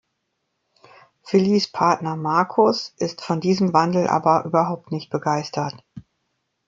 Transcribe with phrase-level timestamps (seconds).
[1.29, 5.77] Willies Partner Marcus ist von diesem Wandel aber überhaupt nicht begeistert.